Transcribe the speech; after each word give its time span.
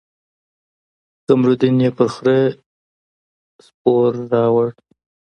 قمرالدين 1.27 1.75
يې 1.85 1.89
په 1.97 2.05
خره 2.13 2.39
سور 3.65 4.13
راوړو. 4.31 4.71